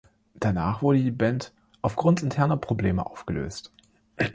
Danach 0.33 0.81
wurde 0.81 0.97
die 0.97 1.11
Band 1.11 1.53
aufgrund 1.83 2.23
interner 2.23 2.57
Probleme 2.57 3.05
aufgelöst. 3.05 3.71